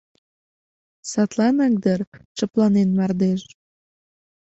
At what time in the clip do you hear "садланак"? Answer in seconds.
1.11-1.73